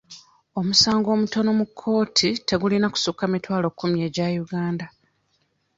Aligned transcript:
Omusango 0.59 1.07
omutono 1.15 1.49
mu 1.59 1.65
kkooti 1.69 2.29
tegulina 2.47 2.87
kusukka 2.93 3.25
mitwalo 3.33 3.67
kkumi 3.71 3.97
egya 4.07 4.27
Uganda. 4.43 4.85